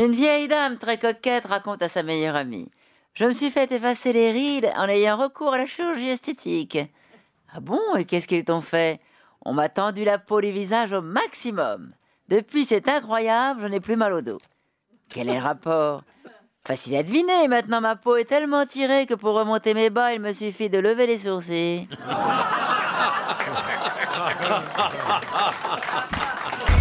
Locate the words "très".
0.78-0.96